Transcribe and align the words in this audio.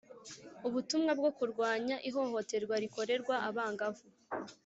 ubutumwa 0.67 1.11
bwo 1.19 1.29
kurwanya 1.37 1.95
ihohoterwa 2.09 2.75
rikorerwa 2.83 3.35
abangavu 3.47 4.05